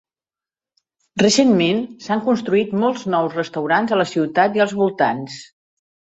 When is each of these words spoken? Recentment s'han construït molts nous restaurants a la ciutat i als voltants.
Recentment 1.23 1.81
s'han 2.05 2.23
construït 2.31 2.73
molts 2.85 3.05
nous 3.17 3.37
restaurants 3.41 3.95
a 3.95 4.01
la 4.03 4.09
ciutat 4.15 4.59
i 4.61 4.65
als 4.67 4.77
voltants. 4.83 5.39